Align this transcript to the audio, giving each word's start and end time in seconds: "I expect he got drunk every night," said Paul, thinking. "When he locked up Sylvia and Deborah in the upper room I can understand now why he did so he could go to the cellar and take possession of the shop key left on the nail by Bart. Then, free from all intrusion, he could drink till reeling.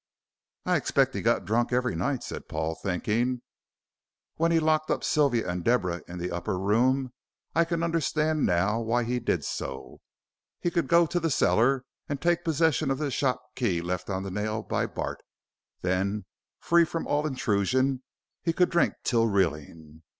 "I 0.65 0.77
expect 0.77 1.13
he 1.13 1.21
got 1.21 1.45
drunk 1.45 1.71
every 1.71 1.95
night," 1.95 2.23
said 2.23 2.47
Paul, 2.49 2.73
thinking. 2.73 3.43
"When 4.37 4.51
he 4.51 4.59
locked 4.59 4.89
up 4.89 5.03
Sylvia 5.03 5.47
and 5.47 5.63
Deborah 5.63 6.01
in 6.07 6.17
the 6.17 6.31
upper 6.31 6.57
room 6.57 7.13
I 7.53 7.65
can 7.65 7.83
understand 7.83 8.43
now 8.43 8.79
why 8.81 9.03
he 9.03 9.19
did 9.19 9.45
so 9.45 10.01
he 10.59 10.71
could 10.71 10.87
go 10.87 11.05
to 11.05 11.19
the 11.19 11.29
cellar 11.29 11.85
and 12.09 12.19
take 12.19 12.43
possession 12.43 12.89
of 12.89 12.97
the 12.97 13.11
shop 13.11 13.43
key 13.55 13.79
left 13.79 14.09
on 14.09 14.23
the 14.23 14.31
nail 14.31 14.63
by 14.63 14.87
Bart. 14.87 15.21
Then, 15.81 16.25
free 16.59 16.83
from 16.83 17.05
all 17.05 17.27
intrusion, 17.27 18.01
he 18.41 18.53
could 18.53 18.71
drink 18.71 18.95
till 19.03 19.27
reeling. 19.27 20.01